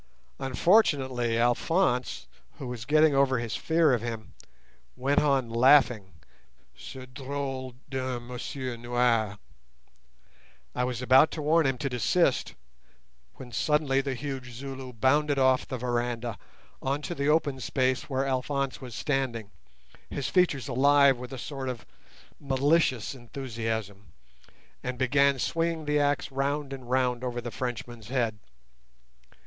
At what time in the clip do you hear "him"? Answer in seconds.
4.01-4.33, 11.67-11.77